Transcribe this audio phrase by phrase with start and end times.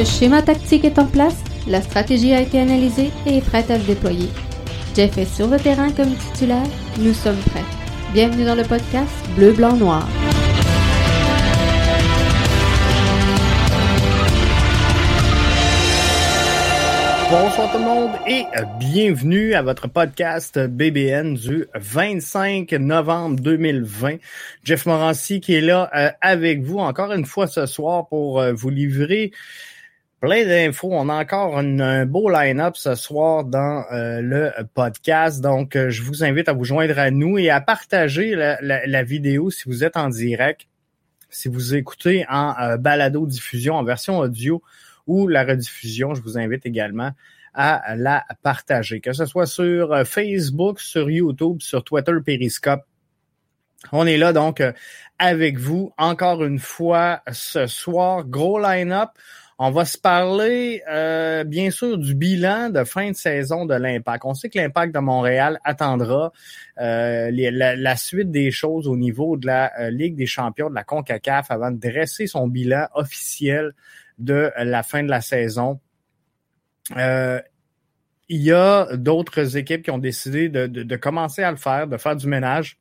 [0.00, 3.78] Le schéma tactique est en place, la stratégie a été analysée et est prête à
[3.78, 4.30] se déployer.
[4.96, 6.66] Jeff est sur le terrain comme titulaire,
[6.98, 7.66] nous sommes prêts.
[8.14, 10.08] Bienvenue dans le podcast Bleu, Blanc, Noir.
[17.30, 18.44] Bonsoir tout le monde et
[18.80, 24.16] bienvenue à votre podcast BBN du 25 novembre 2020.
[24.64, 28.52] Jeff Morancy qui est là euh, avec vous encore une fois ce soir pour euh,
[28.52, 29.30] vous livrer
[30.20, 30.90] plein d'infos.
[30.92, 35.40] On a encore un beau line-up ce soir dans euh, le podcast.
[35.40, 39.64] Donc, je vous invite à vous joindre à nous et à partager la, vidéo si
[39.66, 40.66] vous êtes en direct,
[41.30, 44.62] si vous écoutez en balado-diffusion, en version audio
[45.06, 46.14] ou la rediffusion.
[46.14, 47.12] Je vous invite également
[47.54, 52.82] à la partager, que ce soit sur euh, Facebook, sur YouTube, sur Twitter, Periscope.
[53.92, 54.72] On est là donc euh,
[55.18, 58.24] avec vous encore une fois ce soir.
[58.24, 59.10] Gros line-up.
[59.62, 64.24] On va se parler euh, bien sûr du bilan de fin de saison de l'Impact.
[64.24, 66.32] On sait que l'Impact de Montréal attendra
[66.78, 71.70] la, suite des choses au niveau de la Ligue des champions de la CONCACAF avant
[71.70, 73.74] de dresser son bilan officiel
[74.18, 75.78] de la fin de la saison.
[76.96, 77.40] Euh,
[78.28, 82.14] il y a d'autres équipes qui ont décidé de, commencer à le faire, de faire
[82.14, 82.78] du ménage.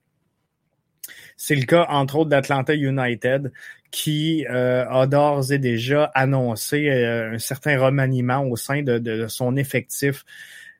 [1.37, 3.51] C'est le cas, entre autres, d'Atlanta United,
[3.91, 9.55] qui euh, a d'ores et déjà annoncé euh, un certain remaniement au sein de, son
[9.55, 10.25] effectif.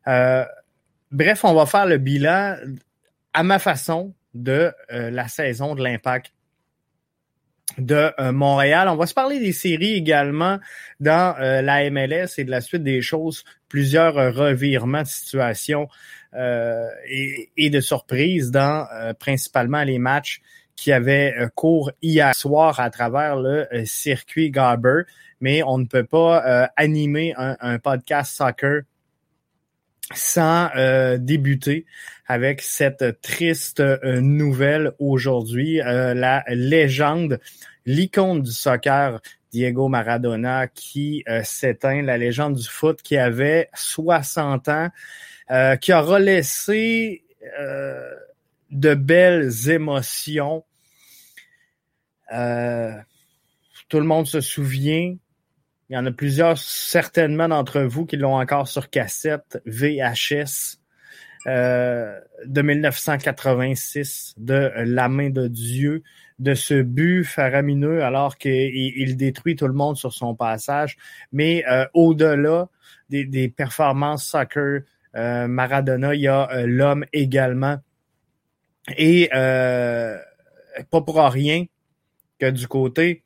[0.05, 2.57] bref, on va faire le bilan
[3.33, 6.31] à ma façon de la saison de l'impact
[7.77, 8.87] de euh, Montréal.
[8.89, 10.59] On va se parler des séries également
[10.99, 15.87] dans euh, la MLS et de la suite des choses, plusieurs euh, revirements de situation
[16.31, 18.85] et, de surprises dans
[19.19, 20.41] principalement les matchs
[20.75, 25.01] qui avaient cours hier soir à travers le circuit Garber.
[25.41, 28.83] Mais on ne peut pas animer un, podcast soccer
[30.13, 30.69] sans
[31.17, 31.87] débuter
[32.29, 35.77] avec cette triste nouvelle aujourd'hui.
[35.83, 37.39] la légende
[37.89, 39.19] l'icône du soccer,
[39.51, 44.89] Diego Maradona, qui euh, s'éteint, la légende du foot qui avait 60 ans,
[45.49, 47.23] euh, qui aura laissé
[47.59, 48.13] euh,
[48.69, 50.63] de belles émotions.
[52.29, 55.15] tout le monde se souvient.
[55.89, 60.78] Il y en a plusieurs, certainement d'entre vous, qui l'ont encore sur cassette VHS.
[61.45, 66.03] De 1986, de La main de Dieu,
[66.39, 70.97] de ce but faramineux alors qu'il détruit tout le monde sur son passage.
[71.31, 72.69] Mais euh, au-delà
[73.09, 74.81] des, performances soccer,
[75.15, 77.77] euh, Maradona, il y a euh, l'homme également.
[78.97, 81.65] Et pas pour rien
[82.39, 83.23] que du côté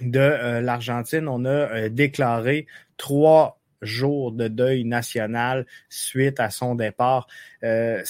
[0.00, 2.66] de l'Argentine, on a déclaré
[2.98, 7.26] trois jour de deuil national suite à son départ.
[7.62, 8.02] Euh,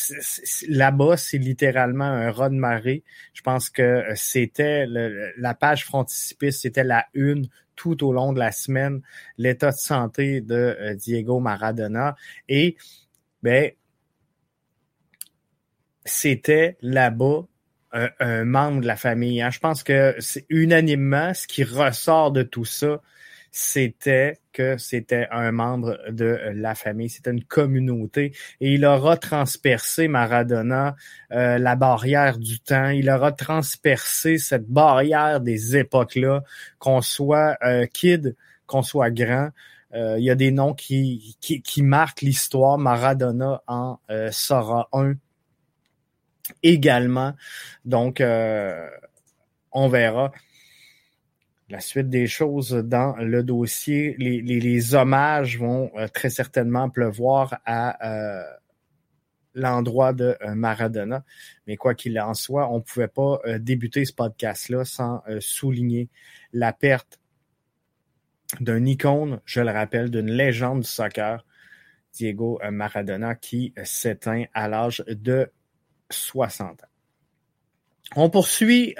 [0.68, 3.04] Là-bas, c'est littéralement un raz de marée.
[3.34, 8.50] Je pense que c'était la page frontispiste, c'était la une tout au long de la
[8.50, 9.02] semaine,
[9.36, 12.16] l'état de santé de euh, Diego Maradona.
[12.48, 12.76] Et
[13.42, 13.70] ben,
[16.04, 17.46] c'était là-bas
[17.92, 19.40] un, membre de la famille.
[19.40, 19.50] Hein.
[19.50, 23.00] Je pense que c'est unanimement ce qui ressort de tout ça,
[23.50, 30.08] c'était que c'était un membre de la famille, c'était une communauté et il aura transpercé
[30.08, 30.96] Maradona
[31.32, 36.42] euh, la barrière du temps, il aura transpercé cette barrière des époques-là,
[36.78, 38.36] qu'on soit euh, kid,
[38.66, 39.50] qu'on soit grand.
[39.94, 42.78] Euh, il y a des noms qui, qui, qui marquent l'histoire.
[42.78, 43.98] Maradona en
[44.30, 45.14] sera un
[46.62, 47.34] également.
[47.84, 50.32] Donc, on verra
[51.68, 54.14] la suite des choses dans le dossier.
[54.18, 58.42] Les, hommages vont euh, très certainement pleuvoir à euh,
[59.54, 61.24] l'endroit de euh, Maradona.
[61.66, 66.08] Mais quoi qu'il en soit, on ne pouvait pas débuter ce podcast-là sans souligner
[66.52, 67.18] la perte
[68.60, 71.44] d'un icône, je le rappelle, d'une légende du soccer,
[72.14, 75.52] Diego Maradona, qui s'éteint à l'âge de
[76.08, 76.86] 60 ans.
[78.16, 78.94] On poursuit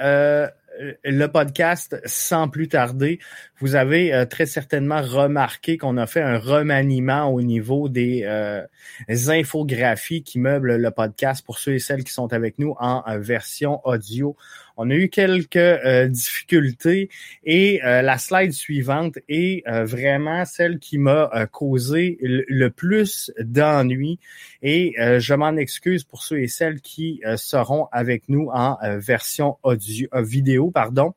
[1.05, 3.19] le podcast sans plus tarder.
[3.61, 8.65] Vous avez euh, très certainement remarqué qu'on a fait un remaniement au niveau des euh,
[9.09, 13.19] infographies qui meublent le podcast pour ceux et celles qui sont avec nous en euh,
[13.19, 14.37] version audio.
[14.81, 17.11] On a eu quelques euh, difficultés
[17.43, 24.21] et euh, la slide suivante est euh, vraiment celle qui m'a causé le, plus d'ennuis
[24.63, 30.09] et je m'en excuse pour ceux et celles qui seront avec nous en version audio
[30.15, 31.15] vidéo pardon.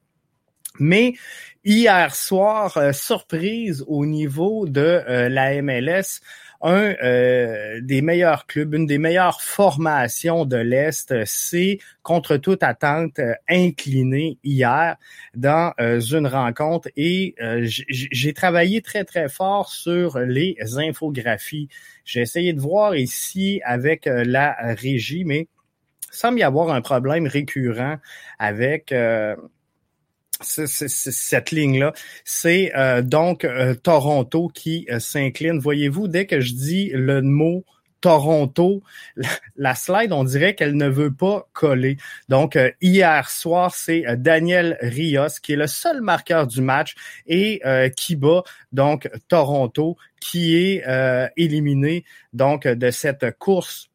[0.80, 1.14] Mais
[1.64, 6.22] hier soir, surprise au niveau de la MLS,
[6.64, 13.20] un euh, des meilleurs clubs, une des meilleures formations de l'Est, c'est contre toute attente
[13.20, 14.98] euh, incliné hier
[15.36, 21.70] dans euh, une rencontre et j'ai travaillé très très fort sur les infographies.
[22.06, 25.48] J'ai essayé de voir ici avec la régie, mais
[26.12, 27.98] semble y avoir un problème récurrent
[28.40, 28.94] avec
[30.42, 31.94] cette ligne-là.
[32.24, 35.60] C'est euh, donc euh, Toronto qui euh, s'incline.
[35.60, 37.66] Voyez-vous, dès que je dis le mot
[38.02, 38.82] Toronto,
[39.56, 41.98] la slide, on dirait qu'elle ne veut pas coller.
[42.30, 46.96] Donc, hier soir, c'est Daniel Rios qui est le seul marqueur du match
[47.28, 47.62] et
[47.96, 48.42] qui bat
[48.72, 50.84] donc Toronto, qui est
[51.38, 52.04] éliminé
[52.34, 53.91] donc de cette course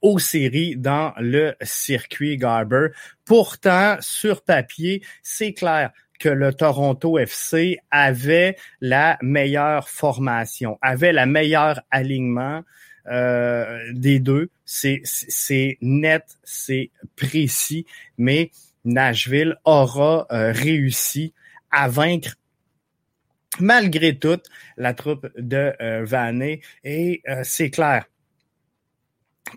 [0.00, 2.88] aux séries dans le circuit Garber.
[3.24, 11.26] Pourtant, sur papier, c'est clair que le Toronto FC avait la meilleure formation, avait la
[11.26, 12.62] meilleure alignement
[13.10, 14.50] euh, des deux.
[14.64, 15.02] C'est
[15.80, 17.86] net, c'est précis,
[18.18, 18.52] mais
[18.84, 21.34] Nashville aura euh, réussi
[21.70, 22.36] à vaincre
[23.60, 24.40] malgré tout
[24.76, 28.06] la troupe de euh, et euh, c'est clair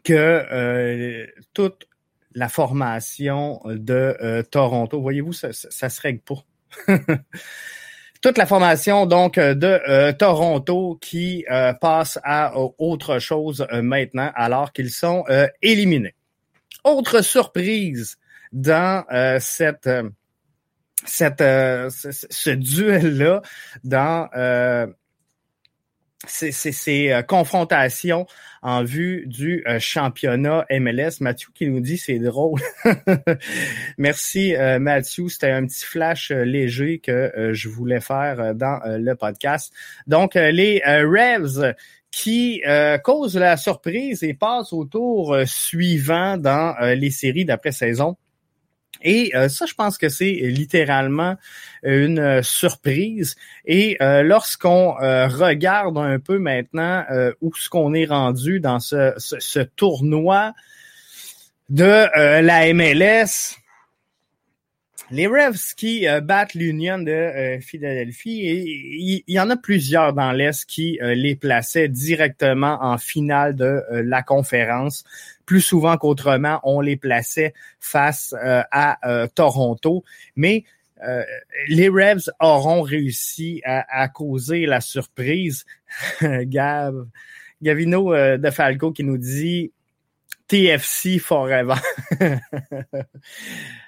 [0.04, 1.88] que euh, toute
[2.34, 6.44] la formation de euh, Toronto, voyez-vous, ça, ça, se règle pas.
[8.22, 11.46] toute la formation donc de euh, Toronto qui
[11.80, 15.24] passe à autre chose maintenant alors qu'ils sont
[15.62, 16.16] éliminés.
[16.84, 18.18] Autre surprise
[18.52, 19.06] dans
[19.40, 19.90] cette
[21.06, 23.42] cette ce duel là
[23.84, 24.30] dans
[26.30, 28.26] ces, euh, confrontations
[28.62, 31.22] en vue du euh, championnat MLS.
[31.22, 32.60] Mathieu qui nous dit c'est drôle.
[33.98, 39.74] Merci euh, Mathieu, c'était un petit flash léger que je voulais faire dans le podcast.
[40.08, 41.74] Donc les Revs
[42.12, 42.62] qui
[43.04, 48.18] causent la surprise et passent au tour suivant dans les séries d'après-saison.
[49.02, 51.36] Et euh, ça, je pense que c'est littéralement
[51.84, 53.36] une euh, surprise.
[53.66, 57.04] Et euh, lorsqu'on regarde un peu maintenant
[57.42, 60.54] où ce qu'on est rendu dans ce, ce tournoi
[61.70, 62.08] de
[62.42, 63.58] la MLS,
[65.12, 70.32] les Revs qui euh, battent l'Union de euh, Philadelphie, il y, en a plusieurs dans
[70.32, 75.04] l'Est qui euh, les plaçaient directement en finale de la conférence.
[75.46, 78.98] Plus souvent qu'autrement, on les plaçait face à
[79.36, 80.04] Toronto.
[80.36, 80.64] Mais
[81.68, 85.66] les Revs auront réussi à, causer la surprise.
[86.22, 87.06] Gav,
[87.62, 89.72] Gavino de Falco qui nous dit
[90.48, 91.76] TFC forever.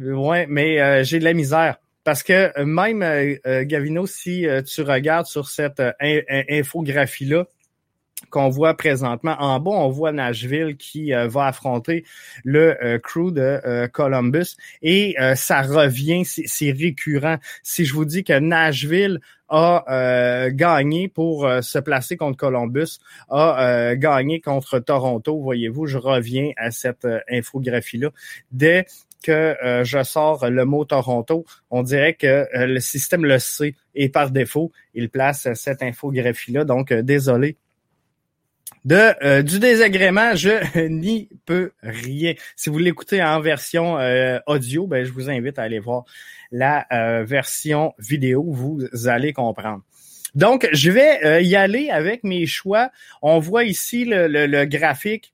[0.00, 1.76] Ouais, mais euh, j'ai de la misère.
[2.04, 7.46] Parce que euh, même, euh, Gavino, si tu regardes sur cette infographie-là,
[8.30, 9.36] qu'on voit présentement.
[9.38, 12.04] En bas, on voit Nashville qui va affronter
[12.42, 17.36] le crew de Columbus et ça revient, c'est récurrent.
[17.62, 19.20] Si je vous dis que Nashville
[19.50, 22.98] a gagné pour se placer contre Columbus,
[23.28, 28.08] a gagné contre Toronto, voyez-vous, je reviens à cette infographie-là.
[28.52, 28.86] Dès
[29.24, 33.74] que euh, je sors le mot Toronto, on dirait que euh, le système le sait
[33.94, 36.64] et par défaut, il place cette infographie-là.
[36.64, 37.56] Donc, euh, désolé.
[38.84, 42.34] De, du désagrément, je n'y peux rien.
[42.54, 43.96] Si vous l'écoutez en version
[44.46, 46.04] audio, ben, je vous invite à aller voir
[46.52, 46.86] la
[47.24, 48.44] version vidéo.
[48.46, 49.82] Vous allez comprendre.
[50.34, 52.90] Donc, je vais y aller avec mes choix.
[53.22, 55.33] On voit ici le graphique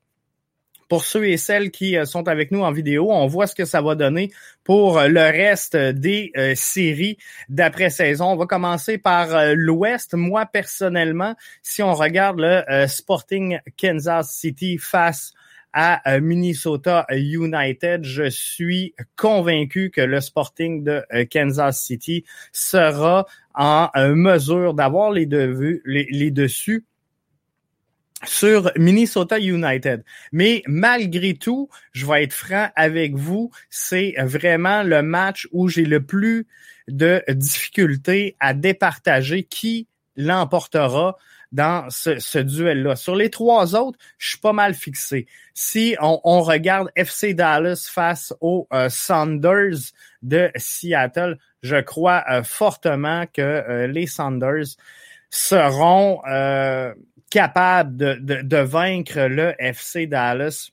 [0.91, 3.63] pour ceux et celles qui euh, sont avec nous en vidéo, on voit ce que
[3.63, 4.29] ça va donner
[4.65, 7.17] pour euh, le reste des euh, séries
[7.47, 8.25] d'après-saison.
[8.25, 10.15] On va commencer par l'Ouest.
[10.15, 15.31] Moi, personnellement, si on regarde le Sporting Kansas City face
[15.71, 18.03] à Minnesota United.
[18.03, 26.07] Je suis convaincu que le Sporting de Kansas City sera en mesure d'avoir les, les,
[26.11, 26.83] les dessus
[28.23, 30.03] sur Minnesota United.
[30.31, 35.85] Mais malgré tout, je vais être franc avec vous, c'est vraiment le match où j'ai
[35.85, 36.47] le plus
[36.87, 41.17] de difficultés à départager qui l'emportera
[41.51, 42.95] dans ce, duel-là.
[42.95, 45.27] Sur les trois autres, je suis pas mal fixé.
[45.53, 48.87] Si on, regarde FC Dallas face aux euh,
[50.21, 54.77] de Seattle, je crois euh, fortement que euh, les Saunders
[55.29, 56.21] seront
[57.31, 60.69] capable de, de, vaincre le FC Dallas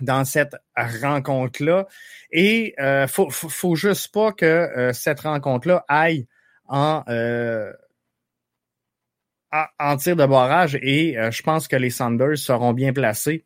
[0.00, 1.86] dans cette rencontre-là.
[2.32, 6.26] Et euh, faut, faut, juste pas que euh, cette rencontre-là aille
[6.66, 7.72] en, euh,
[9.78, 10.78] en tir de barrage.
[10.82, 13.44] Et euh, je pense que les Sanders seront bien placés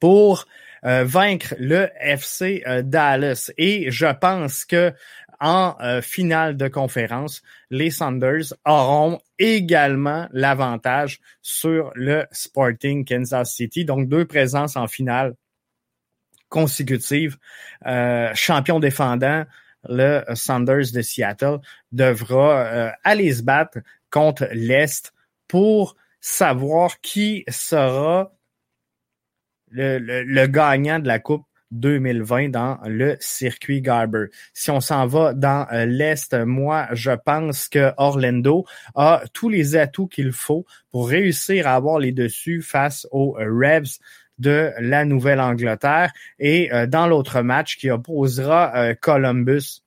[0.00, 0.46] pour
[0.84, 3.52] vaincre le FC Dallas.
[3.56, 4.92] Et je pense que
[5.42, 13.84] en finale de conférence, les Sanders auront également l'avantage sur le Sporting Kansas City.
[13.84, 15.34] Donc, deux présences en finale
[16.48, 17.38] consécutives.
[17.86, 19.44] Euh, champion défendant,
[19.88, 21.58] le Sanders de Seattle
[21.90, 23.78] devra euh, aller se battre
[24.10, 25.12] contre l'Est
[25.48, 28.32] pour savoir qui sera
[29.70, 34.26] le gagnant de la Coupe 2020 dans le circuit Garber.
[34.52, 38.64] Si on s'en va dans euh, l'Est, moi, je pense que Orlando
[38.94, 43.98] a tous les atouts qu'il faut pour réussir à avoir les dessus face aux Revs
[44.38, 46.12] de la Nouvelle-Angleterre.
[46.38, 49.82] Et euh, dans l'autre match qui opposera euh, Columbus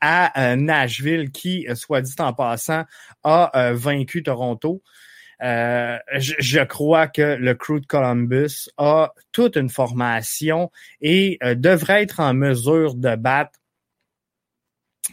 [0.00, 2.84] à Nashville, qui, soit dit en passant,
[3.22, 4.82] a vaincu Toronto.
[5.42, 12.02] Euh, je, crois que le crew de Columbus a toute une formation et euh, devrait
[12.02, 13.52] être en mesure de battre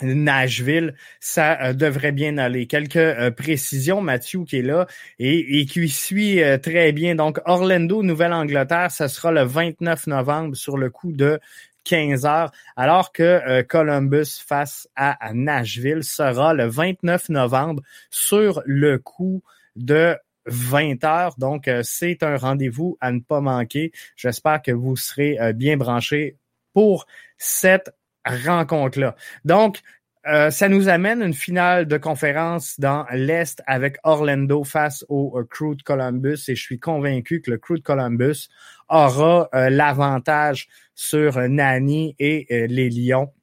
[0.01, 2.65] Nashville, ça euh, devrait bien aller.
[2.67, 4.87] Quelques précisions, Mathieu qui est là
[5.19, 7.15] et, et qui suit très bien.
[7.15, 11.39] Donc, Orlando, Nouvelle-Angleterre, ça sera le 29 novembre sur le coup de
[11.85, 19.43] 15 heures, alors que Columbus face à, Nashville sera le 29 novembre sur le coup
[19.75, 20.15] de
[20.45, 21.35] 20 heures.
[21.37, 23.91] Donc, euh, c'est un rendez-vous à ne pas manquer.
[24.15, 26.37] J'espère que vous serez euh, bien branchés
[26.73, 27.05] pour
[27.37, 27.91] cette
[28.25, 29.15] rencontre-là.
[29.43, 29.81] Donc,
[30.27, 35.75] euh, ça nous amène une finale de conférence dans l'Est avec Orlando face au Crew
[35.75, 38.49] de Columbus et je suis convaincu que le Crew de Columbus
[38.89, 43.34] aura l'avantage sur Nani et les Lions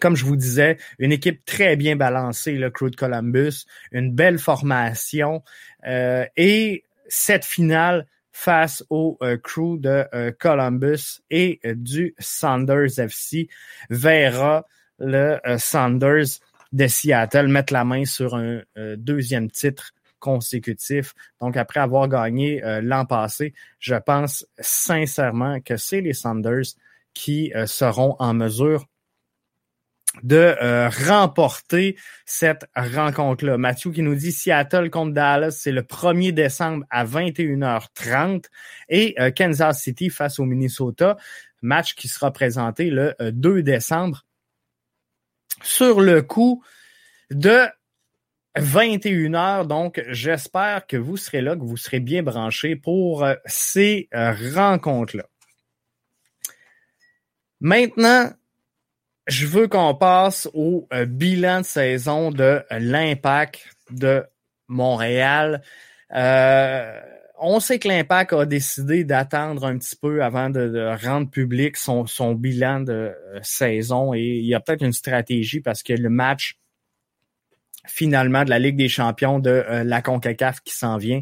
[0.00, 4.38] comme je vous disais, une équipe très bien balancée, le Crew de Columbus, une belle
[4.38, 5.42] formation
[5.86, 13.48] euh, et cette finale face au euh, crew de euh, Columbus et du Sanders FC
[13.90, 14.66] verra
[14.98, 16.40] le Sanders
[16.72, 18.62] de Seattle mettre la main sur un
[18.96, 21.14] deuxième titre consécutif.
[21.40, 26.74] Donc, après avoir gagné l'an passé, je pense sincèrement que c'est les Sanders
[27.12, 28.86] qui seront en mesure
[30.22, 33.58] de euh, remporter cette rencontre-là.
[33.58, 38.44] Mathieu qui nous dit Seattle contre Dallas, c'est le 1er décembre à 21h30
[38.88, 41.16] et euh, Kansas City face au Minnesota,
[41.62, 44.24] match qui sera présenté le 2 euh, décembre
[45.62, 46.62] sur le coup
[47.30, 47.62] de
[48.56, 49.66] 21h.
[49.66, 55.24] Donc, j'espère que vous serez là, que vous serez bien branchés pour ces rencontres-là.
[57.60, 58.30] Maintenant,
[59.26, 64.24] je veux qu'on passe au euh, bilan de saison de l'impact de
[64.68, 65.62] Montréal.
[66.14, 67.00] Euh,
[67.38, 72.04] on sait que l'impact a décidé d'attendre un petit peu avant de, rendre public son,
[72.34, 76.58] bilan de euh, saison et il y a peut-être une stratégie parce que le match
[77.86, 81.20] finalement de la Ligue des champions de la CONCACAF qui s'en vient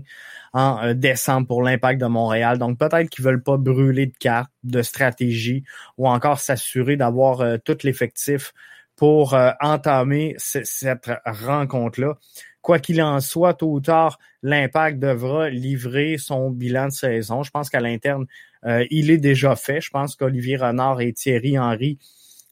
[0.52, 2.59] en euh, décembre pour l'impact de Montréal.
[2.59, 5.64] Donc peut-être qu'ils veulent pas brûler de cartes, de stratégie
[5.99, 8.52] ou encore s'assurer d'avoir euh, tout l'effectif
[8.97, 12.18] pour euh, entamer cette rencontre-là.
[12.61, 17.42] Quoi qu'il en soit, tôt ou tard, l'impact devra livrer son bilan de saison.
[17.42, 18.26] Je pense qu'à l'interne,
[18.64, 19.80] il est déjà fait.
[19.80, 21.99] Je pense qu'Olivier Renard et Thierry Henry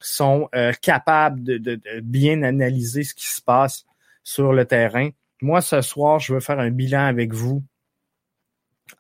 [0.01, 0.49] sont
[0.83, 3.85] capables de, de, bien analyser ce qui se passe
[4.25, 5.11] sur le terrain.
[5.43, 7.63] Moi, ce soir, je veux faire un bilan avec vous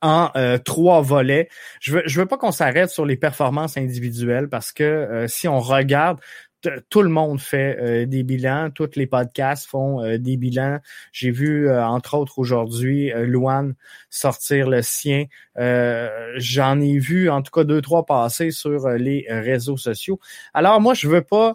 [0.02, 1.48] en euh, trois volets.
[1.80, 5.60] Je veux, veux pas qu'on s'arrête sur les performances individuelles parce que euh, si on
[5.60, 6.20] regarde,
[6.90, 10.78] tout le monde fait euh, des bilans, tous les podcasts font des bilans.
[11.10, 13.74] J'ai vu, entre autres aujourd'hui, Luan
[14.10, 15.24] sortir le sien.
[15.56, 20.20] J'en ai vu en tout cas deux, trois passer sur les réseaux sociaux.
[20.52, 21.54] Alors moi, je veux pas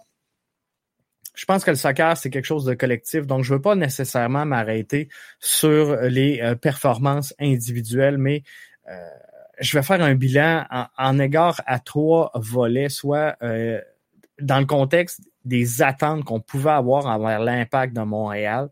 [1.36, 3.28] je pense que le soccer, c'est quelque chose de collectif.
[3.28, 8.44] Donc, je ne veux pas nécessairement m'arrêter sur les euh, performances individuelles, mais
[8.90, 9.10] euh,
[9.60, 10.66] je vais faire un bilan
[10.98, 13.82] en, égard à trois volets, soit euh,
[14.40, 18.70] dans le contexte des attentes qu'on pouvait avoir envers l'impact de Montréal,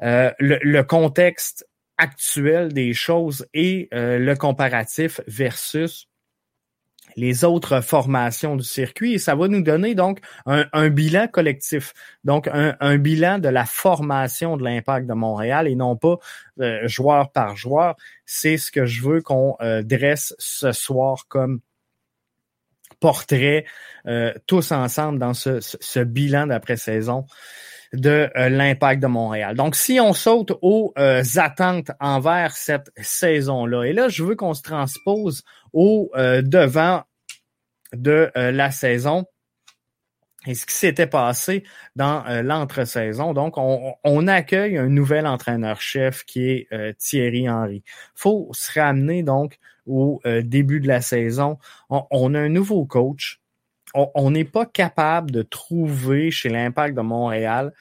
[0.00, 6.08] le, le, contexte actuel des choses et le comparatif versus
[7.16, 11.92] les autres formations du circuit et ça va nous donner donc un, bilan collectif,
[12.24, 16.18] donc un, bilan de la formation de l'impact de Montréal et non pas
[16.60, 17.96] euh, joueur par joueur.
[18.26, 21.60] C'est ce que je veux qu'on euh, dresse ce soir comme
[23.00, 23.64] portrait
[24.06, 27.26] euh, tous ensemble dans ce, ce bilan d'après-saison
[27.94, 29.56] de l'impact de Montréal.
[29.56, 30.92] Donc, si on saute aux
[31.36, 37.02] attentes envers cette saison-là, et là, je veux qu'on se transpose au devant
[37.92, 39.24] de la saison
[40.46, 41.64] et ce qui s'était passé
[41.96, 43.32] dans euh, l'entre-saison.
[43.32, 47.82] Donc, on, accueille un nouvel entraîneur-chef qui est euh, Thierry Henry.
[48.14, 51.58] faut se ramener donc au euh, début de la saison.
[51.90, 53.40] On, a un nouveau coach.
[53.94, 57.72] On n'est pas capable de trouver chez l'Impact de Montréal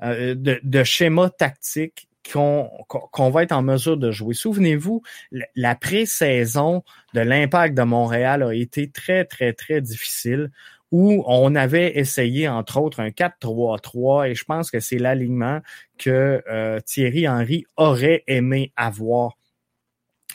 [0.00, 4.34] de, de schéma tactique qu'on va être en mesure de jouer.
[4.34, 5.02] Souvenez-vous,
[5.54, 6.82] la pré-saison
[7.14, 10.50] de l'Impact de Montréal a été très, très, très difficile
[10.92, 15.60] où on avait essayé, entre autres, un 4-3-3, et je pense que c'est l'alignement
[15.98, 19.36] que euh, Thierry Henry aurait aimé avoir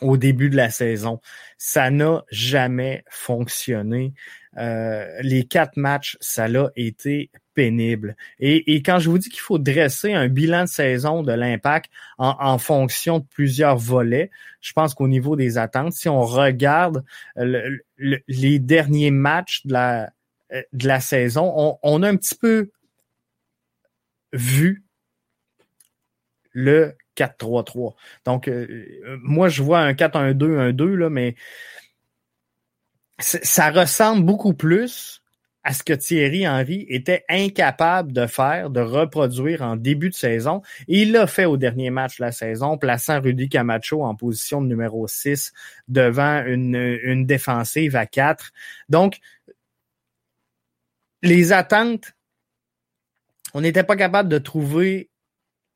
[0.02, 1.22] au début de la saison.
[1.58, 4.14] Ça n'a jamais fonctionné.
[4.58, 8.16] Euh, les quatre matchs, ça l'a été pénible.
[8.40, 12.58] Et, quand je vous dis qu'il faut dresser un bilan de saison de l'impact en,
[12.58, 14.30] fonction de plusieurs volets,
[14.62, 17.04] je pense qu'au niveau des attentes, si on regarde
[17.38, 20.10] les derniers matchs de la,
[20.74, 22.72] de la saison, on, a un petit peu
[24.34, 24.84] vu
[26.52, 27.96] le 4-3-3.
[28.26, 28.86] Donc, euh,
[29.22, 31.36] moi, je vois un 4-1-2, un 2, là, mais
[33.22, 35.22] ça ressemble beaucoup plus
[35.64, 40.62] à ce que Thierry Henry était incapable de faire, de reproduire en début de saison.
[40.88, 44.68] Il l'a fait au dernier match de la saison, plaçant Rudy Camacho en position de
[44.68, 45.54] numéro 6
[45.88, 48.52] devant une, une défensive à 4.
[48.90, 49.20] Donc,
[51.22, 52.14] les attentes,
[53.54, 55.12] on n'était pas capable de trouver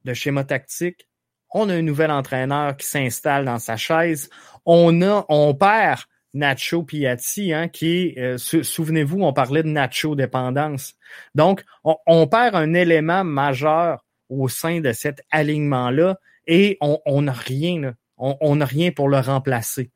[0.03, 1.07] de schéma tactique.
[1.53, 4.29] On a un nouvel entraîneur qui s'installe dans sa chaise.
[4.65, 6.01] On a, on perd
[6.35, 10.95] Nacho Piatti, hein, qui euh, souvenez-vous, on parlait de Nacho dépendance.
[11.33, 17.95] Donc, on, perd un élément majeur au sein de cet alignement-là et on n'a rien,
[18.17, 19.91] on n'a rien pour le remplacer.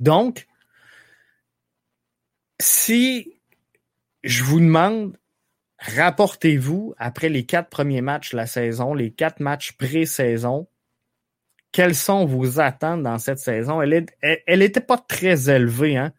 [0.00, 0.46] Donc,
[2.60, 3.40] si
[4.22, 5.16] je vous demande,
[5.78, 10.68] rapportez-vous après les quatre premiers matchs de la saison, les quatre matchs pré-saison,
[11.74, 13.82] quelles sont vos attentes dans cette saison?
[13.82, 14.06] Elle
[14.60, 15.96] n'était pas très élevée.
[15.96, 16.12] Hein?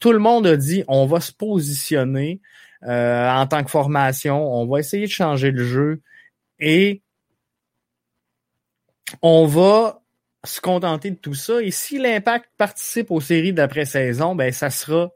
[0.00, 2.40] Tout le monde a dit on va se positionner
[2.82, 6.02] euh, en tant que formation, on va essayer de changer le jeu
[6.58, 7.02] et
[9.22, 10.02] on va
[10.44, 11.62] se contenter de tout ça.
[11.62, 15.12] Et si l'impact participe aux séries d'après-saison, ben ça sera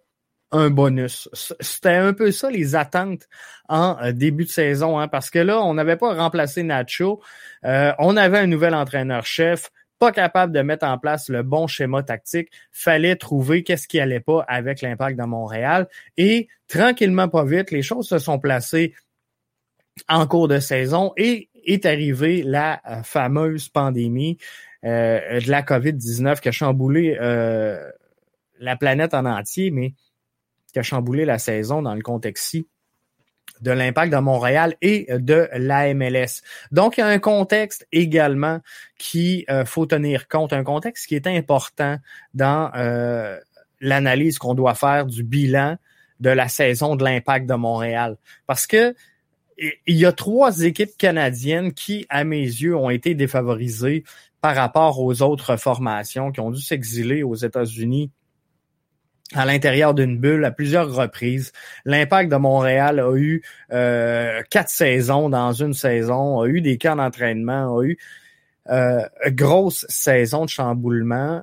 [0.52, 1.28] un bonus.
[1.60, 3.28] C'était un peu ça les attentes
[3.68, 7.22] en euh, début de saison, hein, parce que là, on n'avait pas remplacé Nacho,
[7.64, 12.02] euh, on avait un nouvel entraîneur-chef, pas capable de mettre en place le bon schéma
[12.02, 17.70] tactique, fallait trouver qu'est-ce qui allait pas avec l'impact de Montréal, et tranquillement, pas vite,
[17.70, 18.94] les choses se sont placées
[20.08, 24.38] en cours de saison et est arrivée la euh, fameuse pandémie
[24.84, 27.16] de la COVID-19 qui a chamboulé
[28.58, 29.94] la planète en entier, mais
[30.72, 32.66] qui a chamboulé la saison dans le contexte-ci
[33.60, 36.42] de l'impact de Montréal et de la MLS.
[36.72, 38.60] Donc, il y a un contexte également
[38.98, 41.96] qui euh, faut tenir compte, un contexte qui est important
[42.34, 43.38] dans euh,
[43.80, 45.76] l'analyse qu'on doit faire du bilan
[46.18, 48.16] de la saison de l'impact de Montréal.
[48.46, 48.94] Parce que
[49.86, 54.02] il y a trois équipes canadiennes qui, à mes yeux, ont été défavorisées
[54.40, 58.10] par rapport aux autres formations qui ont dû s'exiler aux États-Unis
[59.34, 61.52] à l'intérieur d'une bulle à plusieurs reprises.
[61.84, 63.42] L'impact de Montréal a eu
[63.72, 67.98] euh, quatre saisons dans une saison, a eu des camps d'entraînement, a eu
[68.70, 71.42] euh, grosse saison de chamboulement.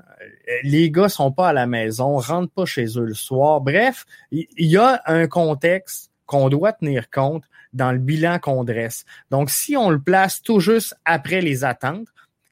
[0.64, 3.62] Les gars sont pas à la maison, rentrent pas chez eux le soir.
[3.62, 9.06] Bref, il y, a un contexte qu'on doit tenir compte dans le bilan qu'on dresse.
[9.32, 12.08] Donc, si on le place tout juste après les attentes,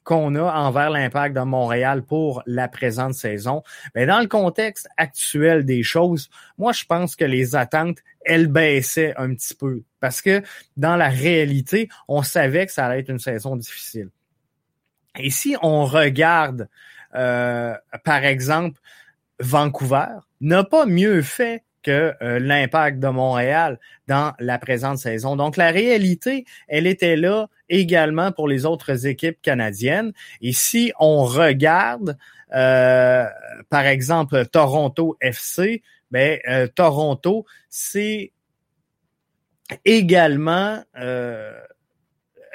[0.08, 3.62] qu'on a envers l'impact de Montréal pour la présente saison.
[3.94, 9.14] Mais dans le contexte actuel des choses, moi, je pense que les attentes, elles baissaient
[9.18, 10.42] un petit peu parce que
[10.78, 14.10] dans la réalité, on savait que ça allait être une saison difficile.
[15.20, 16.70] Et si on regarde,
[17.14, 18.80] euh, par exemple,
[19.42, 25.36] Vancouver n'a pas mieux fait que l'impact de Montréal dans la présente saison.
[25.36, 30.12] Donc la réalité, elle était là également pour les autres équipes canadiennes.
[30.42, 32.18] Et si on regarde,
[32.50, 36.40] par exemple, Toronto FC, ben,
[36.76, 38.32] Toronto, c'est
[39.86, 41.52] également euh,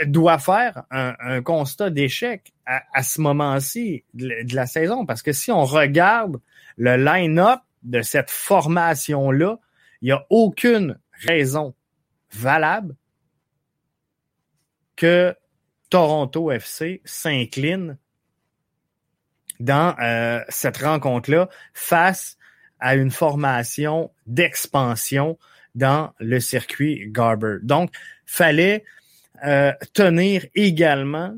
[0.06, 5.06] doit faire un, constat d'échec à, ce moment-ci de, la saison.
[5.06, 6.40] Parce que si on regarde
[6.76, 9.58] le line-up de cette formation-là,
[10.00, 11.74] il n'y a aucune raison
[12.32, 12.96] valable
[14.96, 15.34] que
[15.90, 17.98] Toronto FC s'incline
[19.60, 22.36] dans euh, cette rencontre-là face
[22.80, 25.38] à une formation d'expansion
[25.74, 27.58] dans le circuit Garber.
[27.62, 27.92] Donc,
[28.26, 28.84] fallait
[29.44, 31.36] euh, tenir également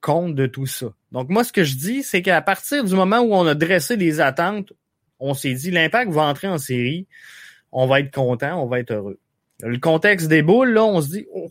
[0.00, 0.86] compte de tout ça.
[1.12, 3.96] Donc, moi, ce que je dis, c'est qu'à partir du moment où on a dressé
[3.96, 4.72] des attentes,
[5.24, 7.06] on s'est dit l'impact va entrer en série,
[7.72, 9.18] on va être content, on va être heureux.
[9.60, 11.48] Le contexte des boules, là, on se dit oh,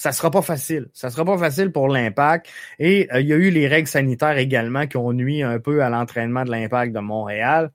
[0.00, 0.88] ça sera pas facile.
[0.94, 2.48] Ça sera pas facile pour l'impact.
[2.78, 5.82] Et euh, il y a eu les règles sanitaires également qui ont nuit un peu
[5.82, 7.70] à l'entraînement de l'impact de Montréal.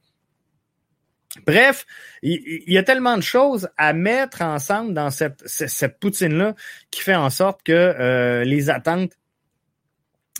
[1.45, 1.86] Bref,
[2.23, 6.56] il, y a tellement de choses à mettre ensemble dans cette, cette, poutine-là
[6.89, 9.12] qui fait en sorte que euh, les attentes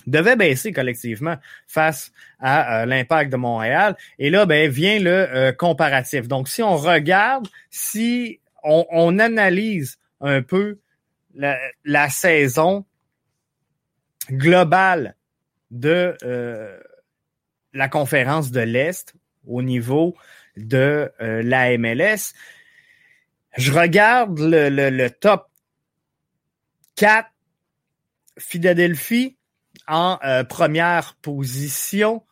[0.08, 1.38] devaient baisser collectivement
[1.68, 3.96] face à euh, l'impact de Montréal.
[4.20, 6.28] Et là, ben, vient le euh, comparatif.
[6.28, 10.80] Donc, si on regarde, si on, analyse un peu
[11.36, 12.86] la, saison
[14.32, 15.16] globale
[15.70, 16.18] de
[17.76, 19.14] la conférence de l'Est
[19.46, 20.16] au niveau
[20.58, 22.34] de euh, la MLS.
[23.58, 25.48] Je regarde le, le, top
[26.96, 27.30] 4.
[28.38, 29.38] Philadelphie
[29.88, 32.24] en euh, première position.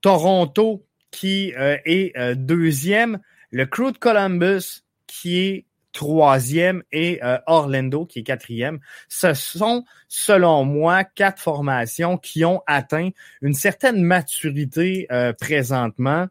[0.00, 3.20] Toronto qui euh, est deuxième.
[3.50, 8.80] Le Crew de Columbus qui est troisième et Orlando qui est quatrième.
[9.08, 13.08] Ce sont, selon moi, quatre formations qui ont atteint
[13.40, 15.08] une certaine maturité
[15.40, 16.26] présentement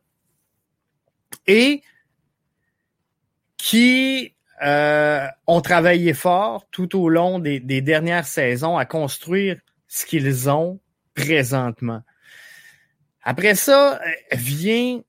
[1.48, 1.82] et
[3.58, 9.58] qui euh, ont travaillé fort tout au long des, dernières saisons à construire
[9.96, 10.80] ce qu'ils ont
[11.14, 12.02] présentement.
[13.24, 14.02] Après ça,
[14.34, 15.00] vient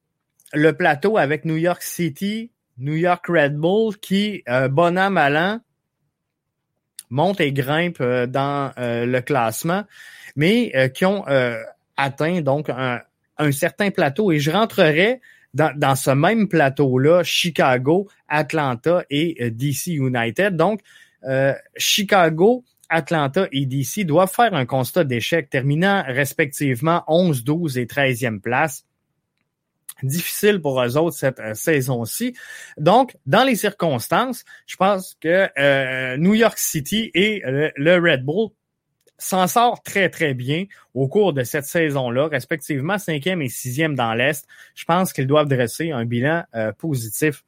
[0.53, 5.61] le plateau avec New York City, New York Red Bull, qui, euh, bon an, mal
[7.11, 9.85] monte et grimpe euh, dans euh, le classement,
[10.37, 11.25] mais qui ont
[11.97, 13.01] atteint donc un,
[13.53, 14.31] certain plateau.
[14.31, 15.21] Et je rentrerai
[15.55, 20.57] dans, ce même plateau-là, Chicago, Atlanta et euh, DC United.
[20.57, 20.81] Donc,
[21.25, 27.87] euh, Chicago, Atlanta et DC doivent faire un constat d'échec, terminant respectivement 11, 12 et
[27.87, 28.85] 13e place.
[30.03, 32.35] Difficile pour eux autres cette euh, saison-ci.
[32.77, 38.51] Donc, dans les circonstances, je pense que New York City et le Red Bull
[39.19, 44.15] s'en sort très, très bien au cours de cette saison-là, respectivement cinquième et sixième dans
[44.15, 44.47] l'Est.
[44.75, 47.45] Je pense qu'ils doivent dresser un bilan euh, positif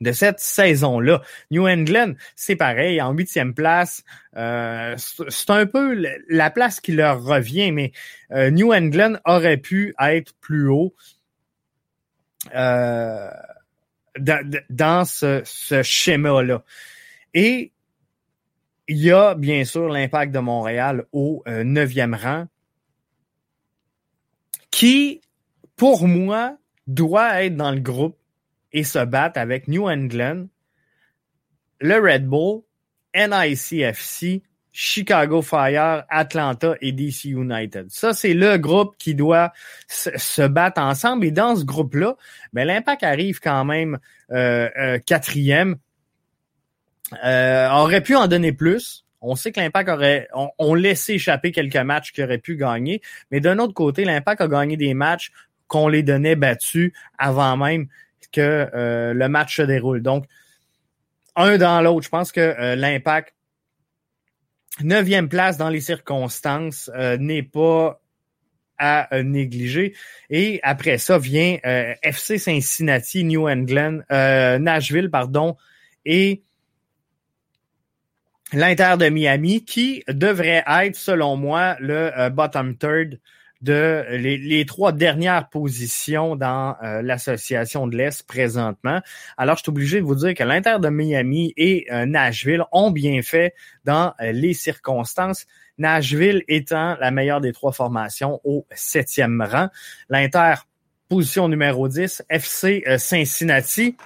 [0.00, 1.22] de cette saison-là.
[1.50, 4.02] New England, c'est pareil, en huitième place.
[4.36, 5.96] Euh, c'est un peu
[6.28, 7.92] la place qui leur revient, mais
[8.32, 10.94] euh, New England aurait pu être plus haut
[14.70, 16.62] dans ce, ce schéma-là.
[17.32, 17.72] Et
[18.88, 22.46] il y a bien sûr l'impact de Montréal au euh, neuvième rang,
[24.70, 25.20] qui,
[25.76, 28.18] pour moi, doit être dans le groupe
[28.74, 30.48] et se battre avec New England,
[31.80, 32.62] le Red Bull,
[33.14, 37.86] NICFC, Chicago Fire, Atlanta et DC United.
[37.90, 39.52] Ça, c'est le groupe qui doit
[39.86, 41.24] se, battre ensemble.
[41.26, 42.16] Et dans ce groupe-là,
[42.52, 43.98] ben, l'impact arrive quand même
[44.32, 45.76] euh, euh, quatrième
[47.24, 49.04] euh, aurait pu en donner plus.
[49.20, 53.40] On sait que l'Impact aurait on, laissé échapper quelques matchs qu'il aurait pu gagner, mais
[53.40, 55.30] d'un autre côté, l'Impact a gagné des matchs
[55.66, 57.86] qu'on les donnait battus avant même
[58.34, 60.02] que euh, le match se déroule.
[60.02, 60.26] Donc,
[61.36, 63.34] un dans l'autre, je pense que euh, l'Impact,
[64.82, 68.00] neuvième place dans les circonstances, euh, n'est pas
[68.76, 69.94] à négliger.
[70.30, 71.58] Et après ça vient
[72.02, 75.56] FC Cincinnati, New England, Nashville, pardon,
[76.04, 76.42] et
[78.52, 83.20] l'Inter de Miami, qui devrait être, selon moi, le bottom third
[83.64, 89.00] de les, trois dernières positions dans euh, l'association de l'Est présentement.
[89.38, 92.90] Alors, je suis obligé de vous dire que l'Inter de Miami et euh, Nashville ont
[92.90, 95.46] bien fait dans les circonstances.
[95.78, 99.68] Nashville étant la meilleure des trois formations au septième rang.
[100.10, 100.54] L'Inter
[101.08, 103.96] position numéro 10, FC Cincinnati.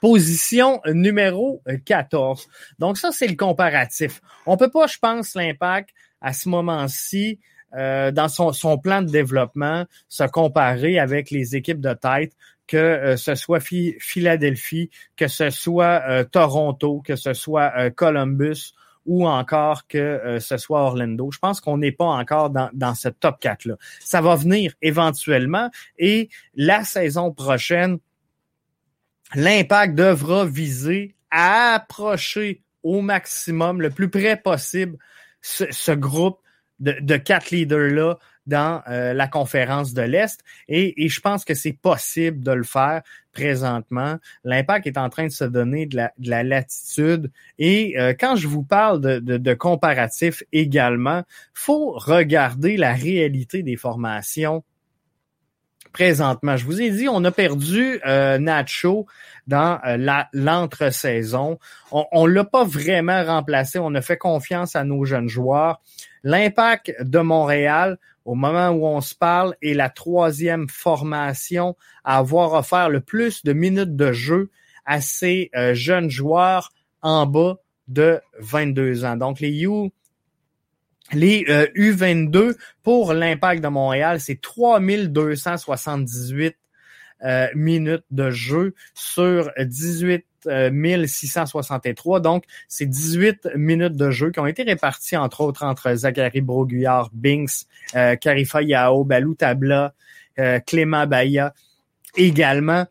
[0.00, 2.46] Position numéro 14.
[2.78, 4.20] Donc ça, c'est le comparatif.
[4.44, 7.38] On peut pas, je pense, l'impact à ce moment-ci,
[7.74, 12.32] dans son, son, plan de développement, se comparer avec les équipes de tête
[12.66, 18.74] que euh, ce soit Philadelphie, que ce soit euh, Toronto, que ce soit euh, Columbus
[19.06, 21.30] ou encore que ce soit Orlando.
[21.30, 23.76] Je pense qu'on n'est pas encore dans, dans ce top 4-là.
[24.00, 27.98] Ça va venir éventuellement et la saison prochaine,
[29.34, 34.96] l'impact devra viser à approcher au maximum, le plus près possible,
[35.42, 36.38] ce, ce groupe
[36.80, 41.72] de, de quatre leaders-là dans euh, la conférence de l'Est et, je pense que c'est
[41.72, 44.18] possible de le faire présentement.
[44.44, 48.62] L'impact est en train de se donner de la, latitude et euh, quand je vous
[48.62, 54.62] parle de, de, comparatif également, faut regarder la réalité des formations
[55.94, 56.56] présentement.
[56.58, 59.06] Je vous ai dit, on a perdu euh, Nacho
[59.46, 59.78] dans
[60.32, 61.58] l'entre-saison.
[61.90, 63.78] On ne l'a pas vraiment remplacé.
[63.78, 65.80] On a fait confiance à nos jeunes joueurs.
[66.24, 72.52] L'impact de Montréal, au moment où on se parle, est la troisième formation à avoir
[72.54, 74.50] offert le plus de minutes de jeu
[74.84, 79.16] à ces euh, jeunes joueurs en bas de 22 ans.
[79.16, 79.90] Donc les U
[81.12, 81.44] les
[81.76, 86.56] U22 euh, pour l'impact de Montréal, c'est 3278
[87.24, 92.20] euh, minutes de jeu sur 18 1663.
[92.20, 97.08] Donc, c'est 18 minutes de jeu qui ont été réparties, entre autres, entre Zachary Broguillard,
[97.14, 99.94] Binks, euh, Karifa Yao, Balou Tabla,
[100.38, 101.54] euh, Clément Baya
[102.16, 102.86] également.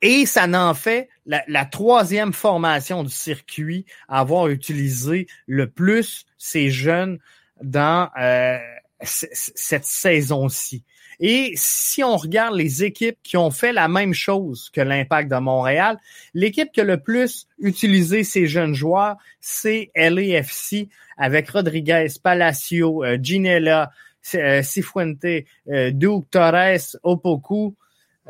[0.00, 6.70] Et ça n'en fait la, troisième formation du circuit à avoir utilisé le plus ces
[6.70, 7.18] jeunes
[7.62, 8.58] dans euh,
[9.02, 10.84] cette saison-ci.
[11.20, 15.36] Et si on regarde les équipes qui ont fait la même chose que l'Impact de
[15.36, 15.98] Montréal,
[16.34, 23.18] l'équipe qui a le plus utilisé ces jeunes joueurs, c'est LAFC avec Rodriguez, Palacio, euh,
[23.22, 23.92] Ginella,
[24.34, 27.76] euh, Cifuente, euh, Duke Torres, Opoku,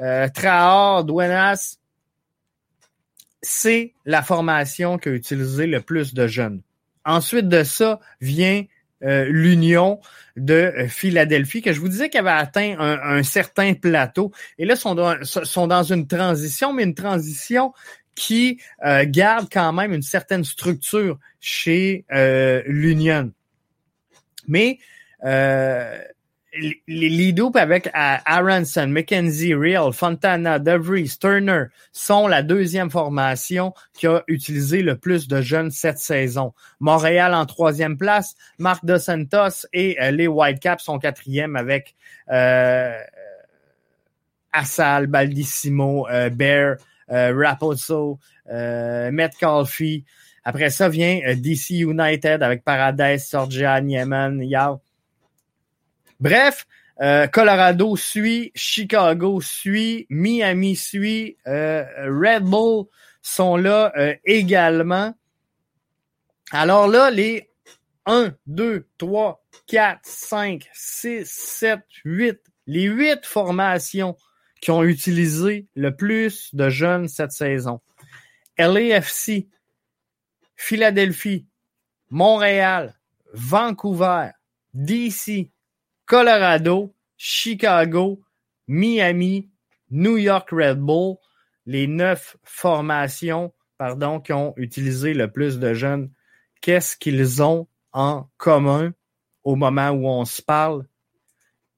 [0.01, 1.79] euh, Traor, Duenas.
[3.43, 6.63] C'est la formation qui utilisé le plus de jeunes.
[7.05, 8.65] Ensuite de ça vient
[9.05, 10.01] euh, l'Union
[10.37, 14.31] de euh, Philadelphie, que je vous disais qu'elle avait atteint un, certain plateau.
[14.59, 17.73] Et là, sont dans, sont dans une transition, mais une transition
[18.15, 22.05] qui euh, garde quand même une certaine structure chez
[22.67, 23.33] l'Union.
[24.47, 24.79] Mais
[26.55, 34.23] les, lead avec Aronson, McKenzie, Real, Fontana, DeVries, Turner sont la deuxième formation qui a
[34.29, 36.53] utilisé le plus de jeunes cette saison.
[36.81, 41.95] Montréal en troisième place, Marc Dos Santos et euh, les Whitecaps sont quatrième avec
[42.31, 42.99] euh,
[44.53, 46.77] Assal, Baldissimo, euh, Bear,
[47.11, 48.19] euh, Raposo,
[48.51, 49.11] euh.
[50.45, 54.81] Après ça vient DC United avec Paradise, Sorgia, Nieman, Yao.
[56.23, 56.69] Bref,
[57.01, 62.85] euh, Colorado suit, Chicago suit, Miami suit, euh, Red Bull
[63.23, 65.15] sont là euh, également.
[66.53, 67.51] Alors là, les
[68.07, 74.17] 1, 2, 3, 4, 5, 6, 7, 8, les huit formations
[74.61, 77.81] qui ont utilisé le plus de jeunes cette saison.
[78.59, 79.49] LAFC,
[80.55, 81.49] Philadelphie,
[82.11, 82.95] Montréal,
[83.33, 84.29] Vancouver,
[84.73, 85.51] DC,
[86.13, 88.21] Colorado, Chicago,
[88.69, 89.49] Miami,
[89.91, 91.17] New York Red Bull,
[91.65, 96.13] les neuf formations pardon, qui ont utilisé le plus de jeunes.
[96.61, 98.93] Qu'est-ce qu'ils ont en commun
[99.43, 100.87] au moment où on se parle?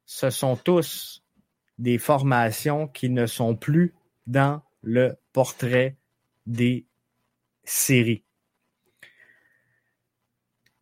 [0.04, 1.22] Ce sont tous
[1.78, 3.94] des formations qui ne sont plus
[4.26, 5.96] dans le portrait
[6.44, 6.88] des
[7.62, 8.24] séries.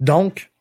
[0.00, 0.51] Donc,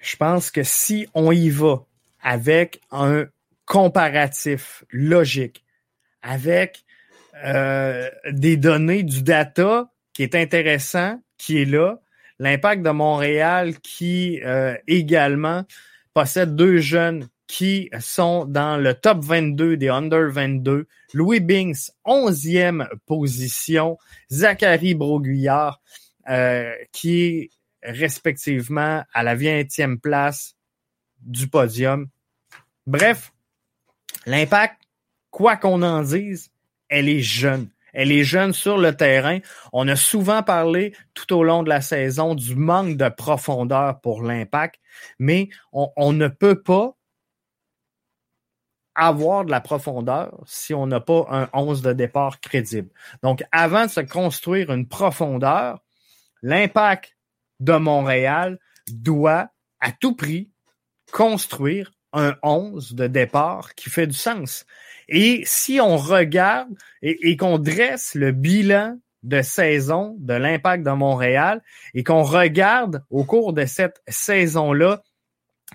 [0.00, 1.84] je pense que si on y va
[2.22, 3.26] avec un
[3.66, 5.64] comparatif logique,
[6.22, 6.84] avec
[7.44, 12.00] euh, des données du data qui est intéressant, qui est là,
[12.38, 15.64] l'impact de Montréal qui euh, également
[16.14, 20.86] possède deux jeunes qui sont dans le top 22 des under 22.
[21.14, 23.98] Louis Binks, 11e position.
[24.30, 25.80] Zachary Broguillard,
[26.28, 27.50] euh, qui est
[27.82, 30.56] respectivement à la 20e place
[31.20, 32.08] du podium.
[32.86, 33.32] Bref,
[34.26, 34.80] l'impact,
[35.30, 36.50] quoi qu'on en dise,
[36.88, 37.70] elle est jeune.
[37.92, 39.38] Elle est jeune sur le terrain.
[39.72, 44.22] On a souvent parlé tout au long de la saison du manque de profondeur pour
[44.22, 44.80] l'impact,
[45.18, 46.96] mais on, ne peut pas
[48.94, 52.90] avoir de la profondeur si on n'a pas un 11 de départ crédible.
[53.22, 55.80] Donc, avant de se construire une profondeur,
[56.42, 57.16] l'impact
[57.60, 60.50] de Montréal doit à tout prix
[61.12, 64.66] construire un 11 de départ qui fait du sens.
[65.08, 66.70] Et si on regarde
[67.02, 71.62] et, qu'on dresse le bilan de saison de l'impact de Montréal
[71.94, 75.02] et qu'on regarde au cours de cette saison-là,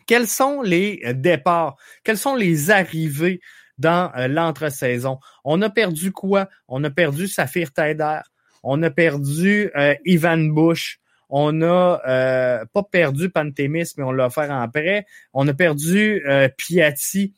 [0.08, 3.40] quels sont les départs, quelles sont les arrivées
[3.78, 5.20] dans euh, l'entre-saison?
[5.44, 6.50] On a perdu quoi?
[6.68, 8.20] On a perdu Saphir Taider,
[8.64, 14.28] on a perdu euh, Ivan Bush, on a euh, pas perdu Pantémis, mais on l'a
[14.28, 15.06] offert en prêt.
[15.34, 17.34] On a perdu euh, Piatti.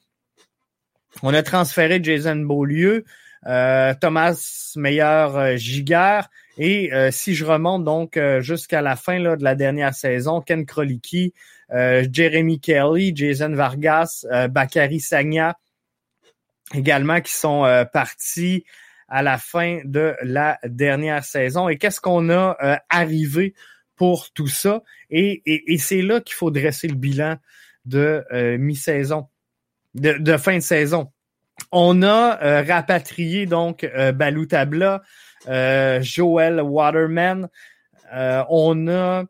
[1.23, 3.05] On a transféré Jason Beaulieu,
[3.47, 6.21] euh, Thomas Meyer-Giguer.
[6.59, 11.35] Et si je remonte donc jusqu'à la fin là, de la dernière saison, Ken Krolicki,
[11.69, 15.55] Jeremy Kelly, Jason Vargas, Bakary Sagna,
[16.73, 18.65] également qui sont partis
[19.07, 21.69] à la fin de la dernière saison.
[21.69, 22.57] Et qu'est-ce qu'on a
[22.89, 23.53] arrivé
[23.97, 24.83] pour tout ça.
[25.09, 27.37] Et, et, c'est là qu'il faut dresser le bilan
[27.85, 29.27] de euh, mi-saison,
[29.95, 31.11] de, fin de saison.
[31.71, 35.01] On a euh, rapatrié donc euh, Baloutabla,
[35.47, 37.49] euh, Joel Waterman,
[38.13, 39.23] on a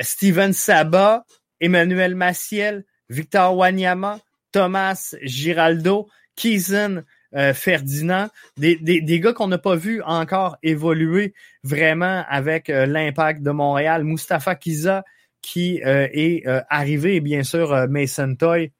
[0.00, 1.24] Steven Saba,
[1.60, 4.18] Emmanuel Maciel, Victor Wanyama,
[4.50, 7.04] Thomas Giraldo, Kizan
[7.34, 12.86] euh, Ferdinand, des, des, des gars qu'on n'a pas vu encore évoluer vraiment avec euh,
[12.86, 14.04] l'impact de Montréal.
[14.04, 15.04] Mustapha Kiza
[15.40, 18.72] qui euh, est arrivé et bien sûr Mason Toy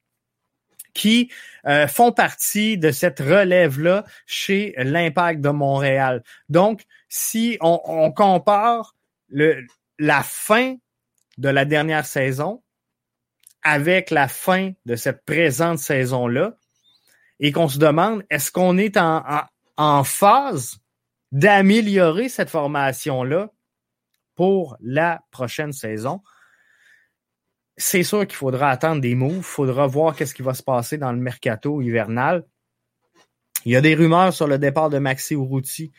[0.95, 1.31] qui
[1.89, 6.23] font partie de cette relève-là chez l'impact de Montréal.
[6.51, 8.95] Donc, si on, on compare
[9.29, 9.65] le,
[9.99, 10.77] la fin
[11.39, 12.63] de la dernière saison
[13.63, 16.57] avec la fin de cette présente saison-là,
[17.43, 20.79] et qu'on se demande est-ce qu'on est en, phase
[21.33, 23.51] d'améliorer cette formation-là
[24.37, 26.23] pour la prochaine saison?
[27.77, 30.99] C'est sûr qu'il faudra attendre des moves, il faudra voir qu'est-ce qui va se passer
[30.99, 32.47] dans le mercato hivernal.
[33.65, 35.93] Il y a des rumeurs sur le départ de Maxi Urruti.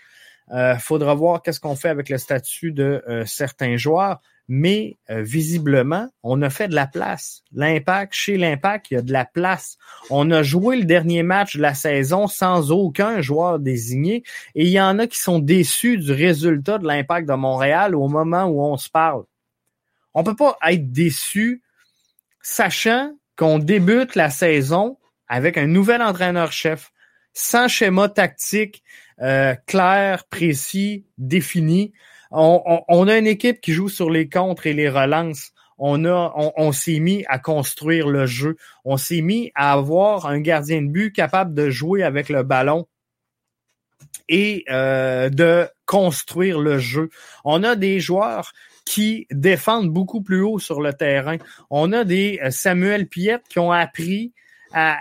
[0.49, 4.97] Il euh, faudra voir qu'est-ce qu'on fait avec le statut de euh, certains joueurs mais
[5.10, 7.43] euh, visiblement, on a fait de la place.
[7.53, 9.77] L'impact, chez l'impact, il y a de la place.
[10.10, 14.23] On a joué le dernier match de la saison sans aucun joueur désigné
[14.56, 18.08] et il y en a qui sont déçus du résultat de l'impact de Montréal au
[18.08, 19.23] moment où on se parle.
[20.13, 21.63] On peut pas être déçu
[22.41, 26.91] sachant qu'on débute la saison avec un nouvel entraîneur-chef,
[27.34, 28.84] sans schéma tactique
[29.21, 31.93] euh, clair, précis, défini
[32.34, 35.52] on, a une équipe qui joue sur les contres et les relances.
[35.78, 38.56] On a, on, s'est mis à construire le jeu.
[38.86, 42.88] On s'est mis à avoir un gardien de but capable de jouer avec le ballon
[44.30, 47.10] et euh, de construire le jeu.
[47.43, 48.54] On a des joueurs
[48.86, 51.38] qui défendent beaucoup plus haut sur le terrain.
[51.69, 54.32] On a des euh, Samuel Piette qui ont appris
[54.73, 54.99] à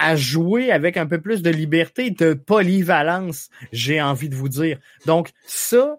[0.00, 4.78] à jouer avec un peu plus de liberté, de polyvalence, j'ai envie de vous dire.
[5.04, 5.98] Donc, ça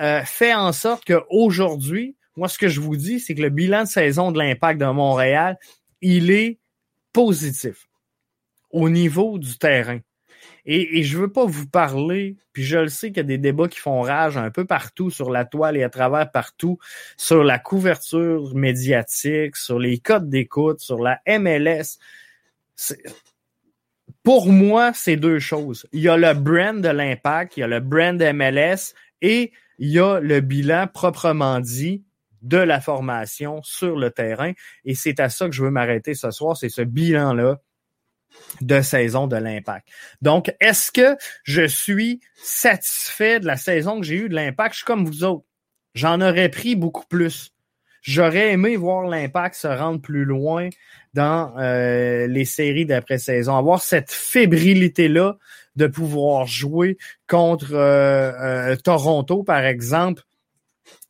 [0.00, 3.84] euh, fait en sorte qu'aujourd'hui, moi, ce que je vous dis, c'est que le bilan
[3.84, 5.56] de saison de l'impact de Montréal,
[6.02, 6.58] il est
[7.12, 7.86] positif
[8.70, 10.00] au niveau du terrain.
[10.66, 13.38] Et, et je veux pas vous parler, puis je le sais qu'il y a des
[13.38, 16.78] débats qui font rage un peu partout sur la toile et à travers partout,
[17.16, 21.98] sur la couverture médiatique, sur les codes d'écoute, sur la MLS
[24.22, 25.86] pour moi, c'est deux choses.
[25.92, 29.90] Il y a le brand de l'impact, il y a le brand MLS et il
[29.90, 32.04] y a le bilan proprement dit
[32.42, 34.52] de la formation sur le terrain.
[34.84, 37.60] Et c'est à ça que je veux m'arrêter ce soir, c'est ce bilan-là
[38.60, 39.88] de saison de l'impact.
[40.20, 44.74] Donc, est-ce que je suis satisfait de la saison que j'ai eue de l'impact?
[44.74, 45.46] Je suis comme vous autres.
[45.94, 47.52] J'en aurais pris beaucoup plus.
[48.06, 50.68] J'aurais aimé voir l'impact se rendre plus loin
[51.12, 55.36] dans euh, les séries d'après-saison, avoir cette fébrilité-là
[55.74, 60.22] de pouvoir jouer contre euh, euh, Toronto, par exemple,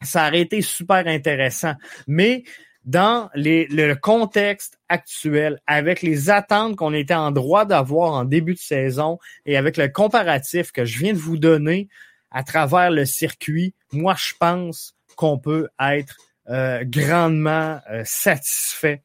[0.00, 1.74] ça aurait été super intéressant.
[2.06, 2.44] Mais
[2.86, 8.54] dans les, le contexte actuel, avec les attentes qu'on était en droit d'avoir en début
[8.54, 11.88] de saison et avec le comparatif que je viens de vous donner
[12.30, 16.16] à travers le circuit, moi, je pense qu'on peut être
[16.48, 19.02] euh, grandement euh, satisfait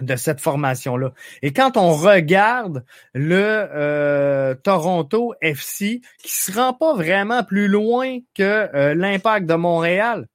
[0.00, 1.12] de cette formation-là.
[1.42, 2.84] Et quand on regarde
[3.14, 10.26] le euh, Toronto FC, qui se rend pas vraiment plus loin que l'impact de Montréal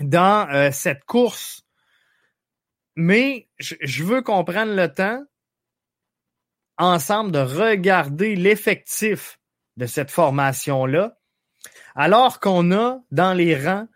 [0.00, 1.62] dans cette course,
[2.94, 5.24] mais je veux qu'on prenne le temps
[6.78, 9.40] ensemble de regarder l'effectif
[9.76, 11.18] de cette formation-là,
[11.94, 13.88] alors qu'on a dans les rangs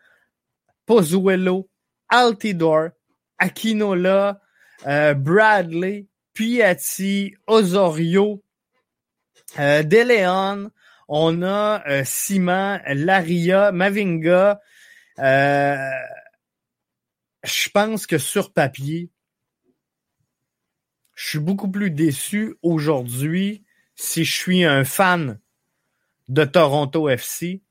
[0.86, 1.68] Pozuelo,
[2.08, 2.90] Altidor,
[3.38, 4.40] Aquinola,
[4.86, 8.42] euh, Bradley, Piatti, Osorio,
[9.58, 10.70] euh, DeLeon,
[11.08, 14.60] on a euh, Simon, Laria, Mavinga.
[15.18, 15.76] Euh,
[17.44, 19.10] je pense que sur papier,
[21.14, 23.64] je suis beaucoup plus déçu aujourd'hui
[23.94, 25.38] si je suis un fan
[26.28, 27.62] de Toronto FC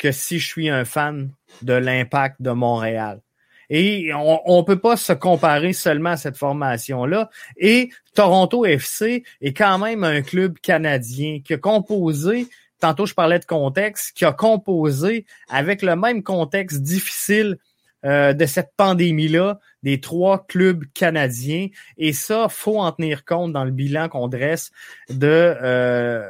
[0.00, 1.30] que si je suis un fan
[1.62, 3.20] de l'impact de Montréal.
[3.68, 7.30] Et on ne peut pas se comparer seulement à cette formation-là.
[7.56, 12.48] Et Toronto FC est quand même un club canadien qui a composé,
[12.80, 17.58] tantôt je parlais de contexte, qui a composé avec le même contexte difficile
[18.04, 21.68] euh, de cette pandémie-là des trois clubs canadiens.
[21.98, 24.72] Et ça, faut en tenir compte dans le bilan qu'on dresse
[25.10, 26.28] de, euh,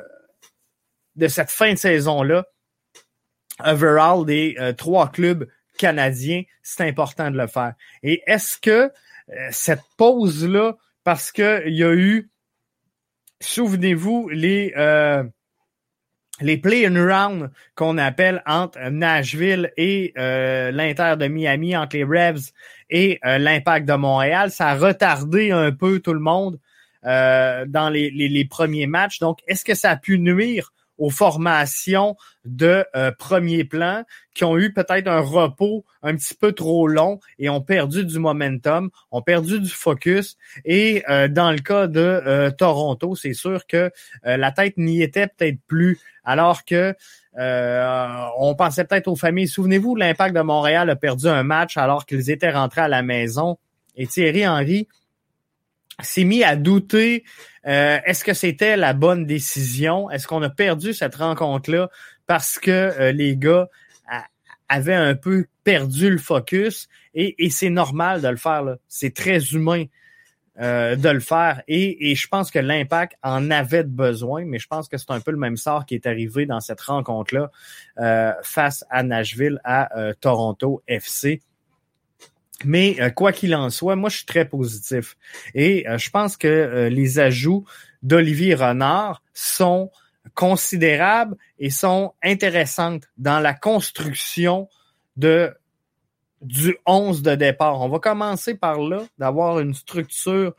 [1.15, 2.45] de cette fin de saison-là.
[3.65, 5.49] Overall, des euh, trois clubs
[5.79, 7.75] canadiens, c'est important de le faire.
[8.03, 8.91] Et est-ce que
[9.51, 12.29] cette pause-là, parce qu'il y a eu,
[13.41, 14.75] souvenez-vous, les
[16.41, 22.51] les play-in round qu'on appelle entre Nashville et euh, l'Inter de Miami, entre les Revs
[22.89, 26.59] et euh, l'Impact de Montréal, ça a retardé un peu tout le monde
[27.05, 29.19] euh, dans les, premiers matchs.
[29.21, 34.57] Donc, est-ce que ça a pu nuire aux formations de euh, premier plan qui ont
[34.57, 39.23] eu peut-être un repos un petit peu trop long et ont perdu du momentum, ont
[39.23, 40.37] perdu du focus.
[40.65, 43.91] Et euh, dans le cas de euh, Toronto, c'est sûr que
[44.25, 46.95] la tête n'y était peut-être plus, alors que
[47.35, 49.49] on pensait peut-être aux familles.
[49.49, 53.59] Souvenez-vous, l'impact de Montréal a perdu un match alors qu'ils étaient rentrés à la maison.
[53.97, 54.87] Et Thierry Henry
[56.05, 57.25] s'est mis à douter
[57.67, 60.11] euh, est-ce que c'était la bonne décision?
[60.11, 61.91] Est-ce qu'on a perdu cette rencontre-là
[62.27, 63.69] parce que euh, les gars
[64.69, 66.89] avaient un peu perdu le focus?
[67.15, 68.77] Et, c'est normal de le faire.
[68.89, 69.85] C'est très humain
[70.61, 71.63] euh, de le faire.
[71.69, 75.33] Et, je pense que l'impact en avait besoin, mais je pense que c'est un peu
[75.33, 77.51] le même sort qui est arrivé dans cette rencontre-là
[78.43, 79.91] face à Nashville, à
[80.21, 81.43] Toronto FC.
[82.65, 85.17] Mais euh, quoi qu'il en soit, moi je suis très positif.
[85.55, 87.65] Et euh, je pense que euh, les ajouts
[88.03, 89.91] d'Olivier Renard sont
[90.35, 94.69] considérables et sont intéressantes dans la construction
[95.17, 95.53] de
[96.43, 97.81] du 11 de départ.
[97.81, 100.55] On va commencer par là, d'avoir une structure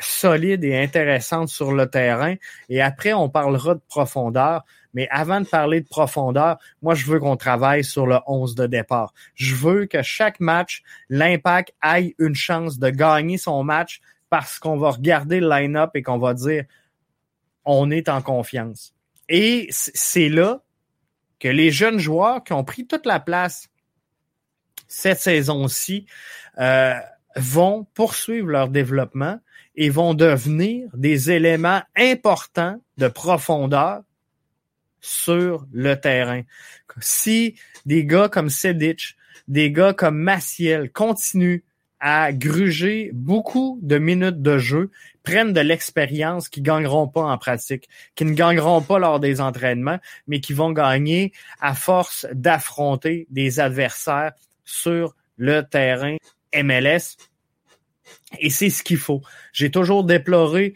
[0.00, 2.34] solide et intéressante sur le terrain.
[2.68, 4.62] Et après, on parlera de profondeur.
[4.94, 8.66] Mais avant de parler de profondeur, moi, je veux qu'on travaille sur le 11 de
[8.66, 9.12] départ.
[9.34, 14.76] Je veux que chaque match, l'impact aille une chance de gagner son match parce qu'on
[14.76, 16.64] va regarder le line-up et qu'on va dire
[17.64, 18.94] on est en confiance.
[19.28, 20.62] Et c'est là
[21.40, 23.68] que les jeunes joueurs qui ont pris toute la place
[24.86, 26.06] cette saison-ci
[26.58, 26.94] euh,
[27.36, 29.40] vont poursuivre leur développement
[29.76, 34.02] et vont devenir des éléments importants de profondeur
[35.04, 36.42] sur le terrain.
[37.00, 39.16] Si des gars comme Sedic,
[39.48, 41.60] des gars comme Maciel continuent
[42.00, 44.90] à gruger beaucoup de minutes de jeu,
[45.22, 49.98] prennent de l'expérience qui gagneront pas en pratique, qui ne gagneront pas lors des entraînements,
[50.26, 54.32] mais qui vont gagner à force d'affronter des adversaires
[54.64, 56.16] sur le terrain
[56.54, 57.16] MLS.
[58.38, 59.22] Et c'est ce qu'il faut.
[59.52, 60.74] J'ai toujours déploré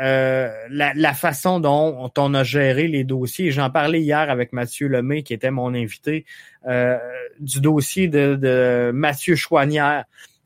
[0.00, 3.50] euh, la, façon dont on a géré les dossiers.
[3.50, 6.24] J'en parlais hier avec Mathieu Lemay, qui était mon invité,
[6.66, 6.96] euh,
[7.38, 10.04] du dossier de, Mathieu Chouanière,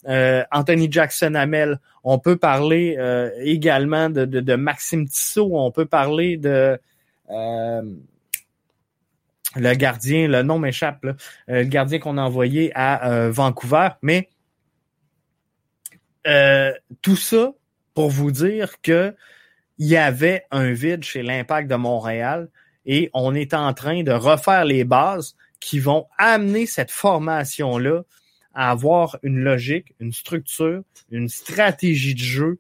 [0.09, 1.79] euh, Anthony Jackson Hamel.
[2.03, 2.99] On peut parler
[3.39, 5.51] également de, Maxime Tissot.
[5.53, 6.79] On peut parler de
[9.57, 11.07] le gardien, le nom m'échappe,
[11.47, 13.91] le gardien qu'on a envoyé à Vancouver.
[14.03, 14.29] Mais
[17.03, 17.53] tout ça
[17.95, 19.15] pour vous dire que
[19.79, 22.49] il y avait un vide chez l'Impact de Montréal
[22.87, 28.03] et on est en train de refaire les bases qui vont amener cette formation-là
[28.55, 32.59] à avoir une logique, une structure, une stratégie de jeu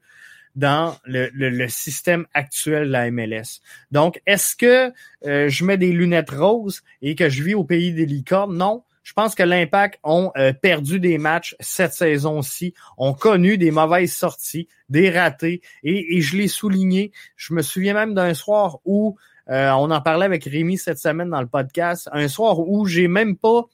[0.56, 3.60] dans le, système actuel de la MLS.
[3.90, 4.92] Donc, est-ce que
[5.26, 8.56] euh, je mets des lunettes roses et que je vis au pays des licornes?
[8.56, 8.84] Non.
[9.04, 14.12] Je pense que l'Impact ont euh, perdu des matchs cette saison-ci, ont connu des mauvaises
[14.12, 17.12] sorties, des ratés, et, je l'ai souligné.
[17.36, 19.16] Je me souviens même d'un soir où
[19.50, 23.06] euh, on en parlait avec Rémi cette semaine dans le podcast, un soir où j'ai
[23.06, 23.64] même pas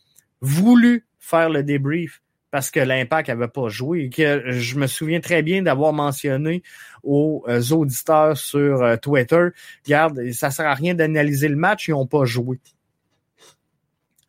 [0.41, 2.21] voulu faire le débrief
[2.51, 6.63] parce que l'impact avait pas joué et que je me souviens très bien d'avoir mentionné
[7.03, 9.49] aux euh, auditeurs sur euh, Twitter,
[9.87, 12.59] regarde, ça sert à rien d'analyser le match, ils ont pas joué.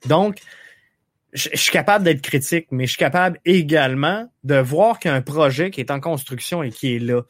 [0.07, 0.41] Donc,
[1.33, 5.17] je, suis capable d'être critique, mais je suis capable également de voir qu'il y a
[5.17, 7.21] un projet qui est en construction et qui est là.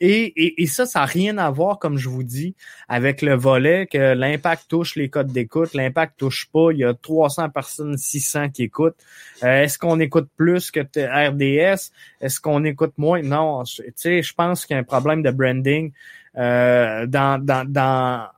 [0.00, 2.54] Et, et, ça, ça n'a rien à voir, comme je vous dis,
[2.88, 6.94] avec le volet que l'impact touche les codes d'écoute, l'impact touche pas, il y a
[6.94, 8.96] 300 personnes, 600 qui écoutent.
[9.42, 11.90] Euh, est-ce qu'on écoute plus que RDS?
[12.20, 13.22] Est-ce qu'on écoute moins?
[13.22, 15.90] Non, tu sais, je pense qu'il y a un problème de branding
[16.36, 18.28] euh, dans, dans, dans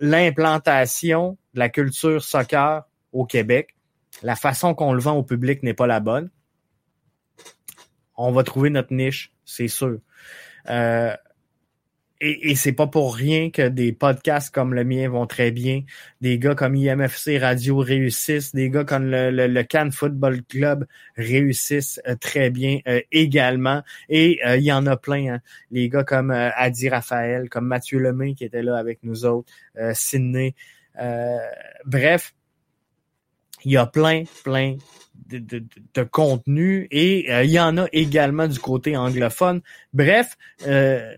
[0.00, 3.74] l'implantation de la culture soccer au Québec.
[4.22, 6.30] La façon qu'on le vend au public n'est pas la bonne.
[8.16, 9.98] On va trouver notre niche, c'est sûr.
[10.68, 11.16] Euh,
[12.20, 15.84] et, et c'est pas pour rien que des podcasts comme le mien vont très bien,
[16.20, 21.98] des gars comme IMFC Radio réussissent, des gars comme le, le, Cannes Football Club réussissent
[22.06, 23.82] euh, très bien euh, également.
[24.10, 25.40] Et il y en a plein, hein.
[25.70, 29.50] les gars comme Adi Raphaël, comme Mathieu Lemay qui était là avec nous autres,
[29.94, 30.54] Sydney.
[31.86, 32.34] bref,
[33.64, 34.76] il y a plein, plein
[35.28, 39.60] de, de, de contenu et euh, il y en a également du côté anglophone.
[39.92, 40.36] Bref,
[40.66, 41.14] euh,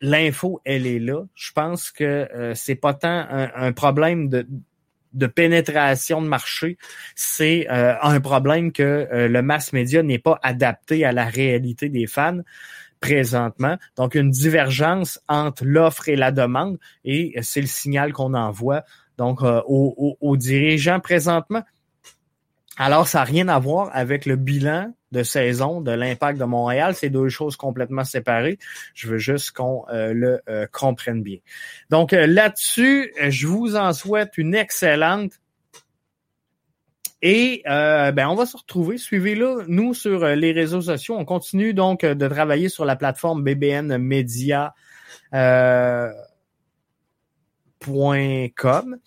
[0.00, 1.24] l'info, elle est là.
[1.34, 4.46] Je pense que euh, c'est pas tant un, problème de,
[5.12, 6.78] de pénétration de marché,
[7.14, 12.40] c'est un problème que le mass média n'est pas adapté à la réalité des fans
[13.00, 13.76] présentement.
[13.96, 18.84] Donc, une divergence entre l'offre et la demande, et c'est le signal qu'on envoie
[19.18, 21.62] donc aux, aux, dirigeants présentement.
[22.78, 26.94] Alors, ça n'a rien à voir avec le bilan de saison de l'impact de Montréal.
[26.94, 28.58] C'est deux choses complètement séparées.
[28.94, 31.38] Je veux juste qu'on euh, le euh, comprenne bien.
[31.90, 35.32] Donc euh, là-dessus, je vous en souhaite une excellente.
[37.24, 38.98] Et ben, on va se retrouver.
[38.98, 41.14] Suivez-le, nous, sur les réseaux sociaux.
[41.16, 44.74] On continue donc de travailler sur la plateforme BBN Media.
[47.86, 48.98] .com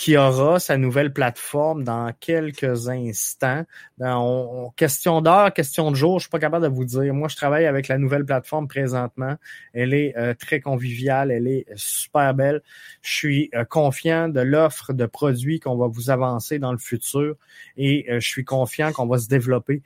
[0.00, 3.64] qui aura sa nouvelle plateforme dans quelques instants.
[3.98, 7.12] Dans, question d'heure, question de jour, je suis pas capable de vous dire.
[7.12, 9.36] Moi, je travaille avec la nouvelle plateforme présentement.
[9.74, 12.62] Elle est euh, très conviviale, elle est super belle.
[13.02, 17.36] Je suis euh, confiant de l'offre de produits qu'on va vous avancer dans le futur
[17.76, 19.82] et euh, je suis confiant qu'on va se développer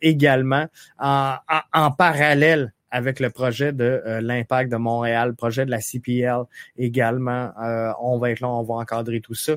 [0.00, 0.66] également
[0.98, 1.36] en,
[1.72, 6.44] en parallèle avec le projet de euh, l'impact de Montréal, projet de la CPL
[6.78, 7.50] également.
[7.60, 9.54] Euh, on va être là, on va encadrer tout ça.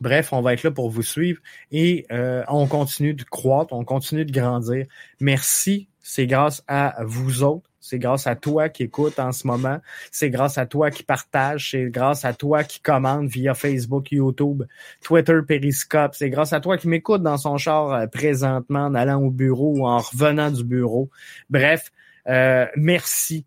[0.00, 1.40] Bref, on va être là pour vous suivre
[1.72, 4.86] et euh, on continue de croître, on continue de grandir.
[5.18, 9.78] Merci, c'est grâce à vous autres, c'est grâce à toi qui écoute en ce moment,
[10.10, 14.64] c'est grâce à toi qui partage, c'est grâce à toi qui commande via Facebook, YouTube,
[15.02, 19.30] Twitter, Periscope, c'est grâce à toi qui m'écoute dans son char présentement en allant au
[19.30, 21.10] bureau ou en revenant du bureau.
[21.48, 21.90] Bref,
[22.28, 23.46] euh, merci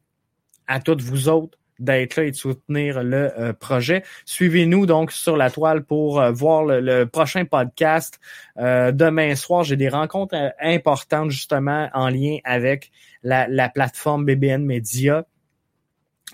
[0.68, 4.04] à toutes vous autres d'être là et de soutenir le euh, projet.
[4.26, 8.20] Suivez-nous donc sur la toile pour euh, voir le, prochain podcast.
[8.58, 12.92] demain soir, j'ai des rencontres importantes justement en lien avec
[13.24, 15.26] la, la plateforme BBN Media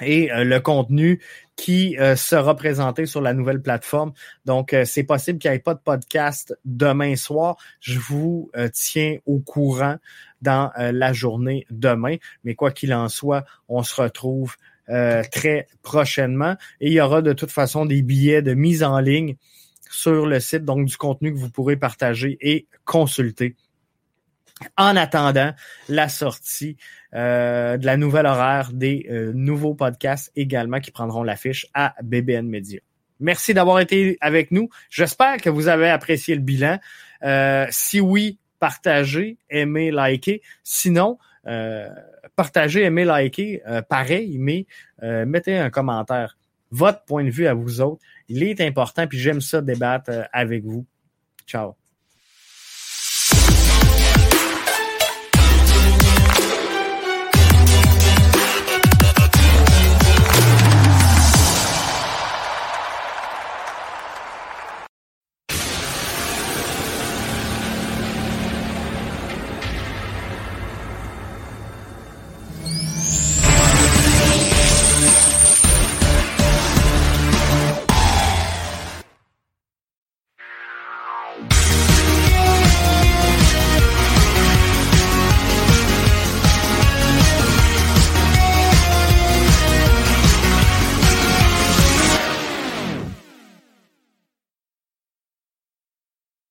[0.01, 1.21] et le contenu
[1.55, 4.11] qui sera présenté sur la nouvelle plateforme.
[4.43, 7.55] Donc, c'est possible qu'il n'y ait pas de podcast demain soir.
[7.79, 9.97] Je vous tiens au courant
[10.45, 12.15] dans euh, la journée demain.
[12.45, 14.55] Mais quoi qu'il en soit, on se retrouve
[14.89, 16.55] euh, très prochainement.
[16.81, 19.35] Et il y aura de toute façon des billets de mise en ligne
[19.89, 23.55] sur le site, donc du contenu que vous pourrez partager et consulter.
[24.77, 25.53] En attendant
[25.89, 26.77] la sortie
[27.13, 32.79] euh, de la nouvelle horaire des nouveaux podcasts également qui prendront l'affiche à BBN Media.
[33.19, 34.69] Merci d'avoir été avec nous.
[34.89, 36.79] J'espère que vous avez apprécié le bilan.
[37.69, 40.41] si oui, partagez, aimez, likez.
[40.63, 41.34] Sinon, euh,
[42.35, 44.65] partagez, aimez, likez, euh, pareil, mais
[45.03, 46.37] euh, mettez un commentaire.
[46.71, 50.63] Votre point de vue à vous autres, il est important, puis j'aime ça débattre avec
[50.65, 50.85] vous.
[51.45, 51.75] Ciao.